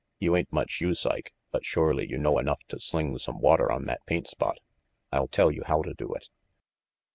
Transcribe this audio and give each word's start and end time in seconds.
You 0.17 0.35
ain't 0.35 0.51
much 0.51 0.81
use, 0.81 1.05
Ike, 1.05 1.31
but 1.51 1.63
surely 1.63 2.09
you 2.09 2.17
know 2.17 2.39
enough 2.39 2.57
to 2.69 2.79
sling 2.79 3.15
some 3.19 3.37
water 3.39 3.71
on 3.71 3.85
that 3.85 4.03
paint 4.07 4.25
spot. 4.25 4.57
I'll 5.11 5.27
tell 5.27 5.51
you 5.51 5.61
how 5.67 5.83
to 5.83 5.93
do 5.93 6.11
it." 6.15 6.27